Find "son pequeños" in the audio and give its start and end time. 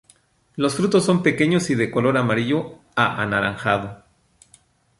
1.05-1.69